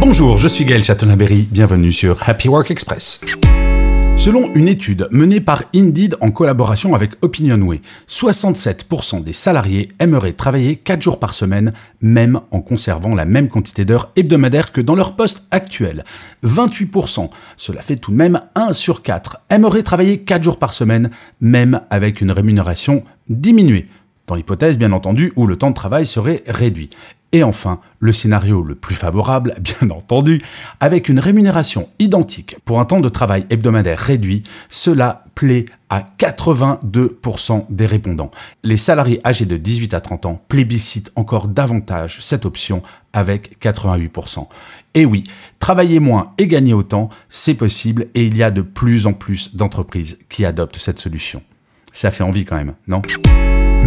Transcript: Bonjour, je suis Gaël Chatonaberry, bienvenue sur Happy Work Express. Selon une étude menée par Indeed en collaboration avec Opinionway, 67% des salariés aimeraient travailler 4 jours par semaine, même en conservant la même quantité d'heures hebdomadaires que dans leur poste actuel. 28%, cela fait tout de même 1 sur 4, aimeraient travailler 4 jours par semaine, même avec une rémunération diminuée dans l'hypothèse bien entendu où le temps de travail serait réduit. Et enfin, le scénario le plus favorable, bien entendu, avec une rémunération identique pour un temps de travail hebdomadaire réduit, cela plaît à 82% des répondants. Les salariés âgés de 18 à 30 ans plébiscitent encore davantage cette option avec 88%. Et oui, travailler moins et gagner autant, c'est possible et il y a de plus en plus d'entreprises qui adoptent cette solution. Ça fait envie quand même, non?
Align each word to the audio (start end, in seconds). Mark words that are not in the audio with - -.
Bonjour, 0.00 0.38
je 0.38 0.48
suis 0.48 0.64
Gaël 0.64 0.82
Chatonaberry, 0.82 1.46
bienvenue 1.50 1.92
sur 1.92 2.26
Happy 2.26 2.48
Work 2.48 2.70
Express. 2.70 3.20
Selon 4.16 4.50
une 4.54 4.66
étude 4.66 5.06
menée 5.10 5.40
par 5.40 5.64
Indeed 5.74 6.16
en 6.22 6.30
collaboration 6.30 6.94
avec 6.94 7.22
Opinionway, 7.22 7.82
67% 8.08 9.22
des 9.22 9.34
salariés 9.34 9.90
aimeraient 9.98 10.32
travailler 10.32 10.76
4 10.76 11.02
jours 11.02 11.18
par 11.18 11.34
semaine, 11.34 11.74
même 12.00 12.40
en 12.50 12.62
conservant 12.62 13.14
la 13.14 13.26
même 13.26 13.48
quantité 13.48 13.84
d'heures 13.84 14.10
hebdomadaires 14.16 14.72
que 14.72 14.80
dans 14.80 14.94
leur 14.94 15.16
poste 15.16 15.44
actuel. 15.50 16.06
28%, 16.44 17.28
cela 17.58 17.82
fait 17.82 17.96
tout 17.96 18.10
de 18.10 18.16
même 18.16 18.40
1 18.54 18.72
sur 18.72 19.02
4, 19.02 19.42
aimeraient 19.50 19.82
travailler 19.82 20.20
4 20.20 20.42
jours 20.42 20.58
par 20.58 20.72
semaine, 20.72 21.10
même 21.42 21.82
avec 21.90 22.22
une 22.22 22.32
rémunération 22.32 23.04
diminuée 23.28 23.86
dans 24.30 24.36
l'hypothèse 24.36 24.78
bien 24.78 24.92
entendu 24.92 25.32
où 25.34 25.46
le 25.46 25.56
temps 25.56 25.70
de 25.70 25.74
travail 25.74 26.06
serait 26.06 26.44
réduit. 26.46 26.88
Et 27.32 27.44
enfin, 27.44 27.80
le 28.00 28.12
scénario 28.12 28.62
le 28.62 28.74
plus 28.74 28.94
favorable, 28.94 29.54
bien 29.60 29.90
entendu, 29.90 30.42
avec 30.80 31.08
une 31.08 31.20
rémunération 31.20 31.88
identique 31.98 32.56
pour 32.64 32.80
un 32.80 32.84
temps 32.84 33.00
de 33.00 33.08
travail 33.08 33.46
hebdomadaire 33.50 33.98
réduit, 33.98 34.42
cela 34.68 35.24
plaît 35.34 35.66
à 35.88 36.04
82% 36.18 37.66
des 37.70 37.86
répondants. 37.86 38.30
Les 38.62 38.76
salariés 38.76 39.20
âgés 39.24 39.46
de 39.46 39.56
18 39.56 39.94
à 39.94 40.00
30 40.00 40.26
ans 40.26 40.42
plébiscitent 40.48 41.12
encore 41.16 41.48
davantage 41.48 42.18
cette 42.20 42.46
option 42.46 42.82
avec 43.12 43.60
88%. 43.60 44.46
Et 44.94 45.04
oui, 45.04 45.24
travailler 45.58 46.00
moins 46.00 46.32
et 46.38 46.46
gagner 46.46 46.74
autant, 46.74 47.08
c'est 47.28 47.54
possible 47.54 48.06
et 48.14 48.24
il 48.24 48.36
y 48.36 48.42
a 48.42 48.50
de 48.50 48.62
plus 48.62 49.06
en 49.06 49.12
plus 49.12 49.54
d'entreprises 49.56 50.18
qui 50.28 50.44
adoptent 50.44 50.78
cette 50.78 51.00
solution. 51.00 51.42
Ça 51.92 52.10
fait 52.10 52.24
envie 52.24 52.44
quand 52.44 52.56
même, 52.56 52.74
non? 52.86 53.02